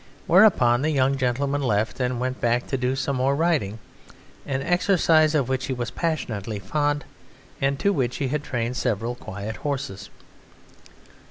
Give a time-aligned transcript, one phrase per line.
[0.25, 3.77] Whereupon the young gentleman left and went back to do some more riding,
[4.47, 7.05] an exercise of which he was passionately fond,
[7.61, 10.09] and to which he had trained several quiet horses.